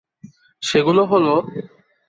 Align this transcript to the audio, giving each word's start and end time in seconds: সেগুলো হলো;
সেগুলো 0.63 1.01
হলো; 1.05 1.33